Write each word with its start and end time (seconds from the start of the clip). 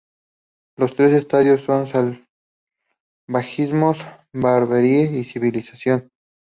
Los 0.77 0.95
tres 0.95 1.11
estadios 1.11 1.61
son 1.61 1.85
salvajismo, 3.27 3.93
barbarie 4.33 5.03
y 5.15 5.23
civilización. 5.25 6.09